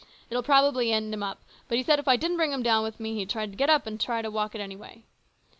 It'll 0.31 0.41
probably 0.41 0.91
end 0.91 1.13
him 1.13 1.21
up, 1.21 1.43
but 1.67 1.77
he 1.77 1.83
said 1.83 1.99
if 1.99 2.07
I 2.07 2.15
didn't 2.17 2.37
bring 2.37 2.51
him 2.51 2.63
down 2.63 2.81
with 2.81 2.99
me 2.99 3.13
he'd 3.13 3.31
get 3.55 3.69
up 3.69 3.85
and 3.85 4.01
try 4.01 4.23
to 4.23 4.31
walk 4.31 4.55
it, 4.55 4.59
anyway. 4.59 5.03